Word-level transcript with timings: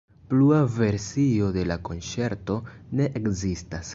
Plua 0.29 0.61
versio 0.77 1.51
de 1.59 1.67
la 1.73 1.77
konĉerto 1.89 2.57
ne 3.01 3.11
ekzistas. 3.21 3.89